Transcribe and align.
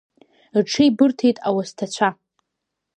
Рҽеибырҭеит 0.61 1.37
ауасҭацәа. 1.47 2.09